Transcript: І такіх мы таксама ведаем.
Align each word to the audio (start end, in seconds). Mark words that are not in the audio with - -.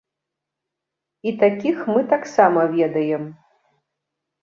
І 1.27 1.35
такіх 1.45 1.85
мы 1.93 2.01
таксама 2.17 2.61
ведаем. 2.75 3.33